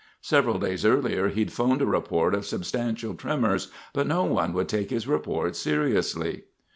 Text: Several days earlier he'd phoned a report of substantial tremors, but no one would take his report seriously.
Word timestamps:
Several 0.23 0.57
days 0.57 0.83
earlier 0.83 1.27
he'd 1.29 1.53
phoned 1.53 1.79
a 1.79 1.85
report 1.85 2.33
of 2.33 2.43
substantial 2.43 3.13
tremors, 3.13 3.67
but 3.93 4.07
no 4.07 4.23
one 4.23 4.51
would 4.53 4.67
take 4.67 4.89
his 4.89 5.07
report 5.07 5.55
seriously. 5.55 6.45